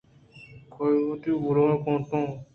کہ 0.73 0.83
اے 0.93 0.99
وتی 1.07 1.31
بلاہیں 1.43 1.79
کانٹاں 1.83 2.25